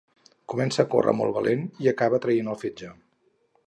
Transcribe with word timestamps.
Començà 0.53 0.85
a 0.85 0.89
correr 0.93 1.15
molt 1.19 1.37
valent 1.37 1.69
i 1.85 1.93
acabà 1.95 2.23
traient 2.25 2.53
el 2.57 2.63
fetge 2.67 2.95